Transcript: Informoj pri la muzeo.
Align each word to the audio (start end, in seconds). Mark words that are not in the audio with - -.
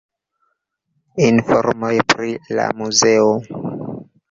Informoj 1.25 1.93
pri 2.15 2.33
la 2.61 2.67
muzeo. 2.83 3.31